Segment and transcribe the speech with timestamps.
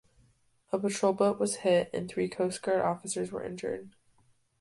[0.71, 3.91] A patrol boat was hit and three coast guard officers were injured.